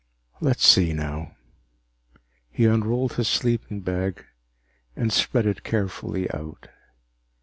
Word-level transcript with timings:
Let's 0.39 0.65
see 0.65 0.93
now 0.93 1.35
He 2.49 2.65
unrolled 2.65 3.13
his 3.17 3.27
sleeping 3.27 3.81
bag 3.81 4.25
and 4.95 5.13
spread 5.13 5.45
it 5.45 5.63
carefully 5.63 6.27
out. 6.33 6.69